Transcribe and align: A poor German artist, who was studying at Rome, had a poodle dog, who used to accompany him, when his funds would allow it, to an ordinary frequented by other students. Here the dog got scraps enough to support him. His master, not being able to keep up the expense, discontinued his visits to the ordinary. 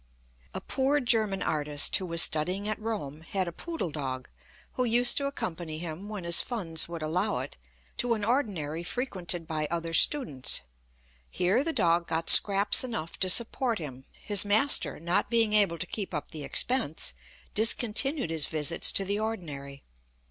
A 0.55 0.61
poor 0.61 0.99
German 0.99 1.43
artist, 1.43 1.95
who 1.97 2.07
was 2.07 2.23
studying 2.23 2.67
at 2.67 2.81
Rome, 2.81 3.21
had 3.21 3.47
a 3.47 3.51
poodle 3.51 3.91
dog, 3.91 4.29
who 4.73 4.83
used 4.83 5.15
to 5.17 5.27
accompany 5.27 5.77
him, 5.77 6.09
when 6.09 6.23
his 6.23 6.41
funds 6.41 6.89
would 6.89 7.03
allow 7.03 7.37
it, 7.37 7.55
to 7.97 8.15
an 8.15 8.25
ordinary 8.25 8.81
frequented 8.81 9.45
by 9.45 9.67
other 9.69 9.93
students. 9.93 10.61
Here 11.29 11.63
the 11.63 11.71
dog 11.71 12.07
got 12.07 12.31
scraps 12.31 12.83
enough 12.83 13.19
to 13.19 13.29
support 13.29 13.77
him. 13.77 14.05
His 14.13 14.43
master, 14.43 14.99
not 14.99 15.29
being 15.29 15.53
able 15.53 15.77
to 15.77 15.85
keep 15.85 16.15
up 16.15 16.31
the 16.31 16.43
expense, 16.43 17.13
discontinued 17.53 18.31
his 18.31 18.47
visits 18.47 18.91
to 18.93 19.05
the 19.05 19.19
ordinary. 19.19 19.83